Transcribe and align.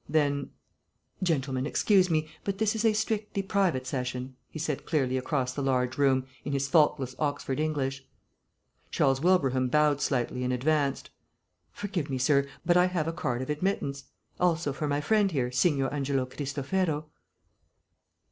Then, 0.09 0.49
"Gentlemen, 1.21 1.67
excuse 1.67 2.09
me, 2.09 2.27
but 2.43 2.57
this 2.57 2.73
is 2.75 2.83
a 2.83 2.91
strictly 2.91 3.43
private 3.43 3.85
session," 3.85 4.35
he 4.49 4.57
said 4.57 4.83
clearly 4.83 5.15
across 5.15 5.53
the 5.53 5.61
large 5.61 5.95
room, 5.95 6.25
in 6.43 6.53
his 6.53 6.67
faultless 6.67 7.13
Oxford 7.19 7.59
English. 7.59 8.03
Charles 8.89 9.21
Wilbraham 9.21 9.67
bowed 9.67 10.01
slightly 10.01 10.43
and 10.43 10.51
advanced. 10.51 11.11
"Forgive 11.71 12.09
me, 12.09 12.17
sir, 12.17 12.47
but 12.65 12.77
I 12.77 12.87
have 12.87 13.07
a 13.07 13.13
card 13.13 13.43
of 13.43 13.51
admittance. 13.51 14.05
Also 14.39 14.73
for 14.73 14.87
my 14.87 15.01
friend 15.01 15.29
here, 15.29 15.51
Signor 15.51 15.93
Angelo 15.93 16.25
Cristofero." 16.25 17.05